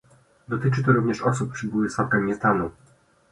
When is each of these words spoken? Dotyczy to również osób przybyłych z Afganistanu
Dotyczy 0.47 0.83
to 0.83 0.91
również 0.91 1.21
osób 1.21 1.53
przybyłych 1.53 1.91
z 1.91 1.99
Afganistanu 1.99 2.71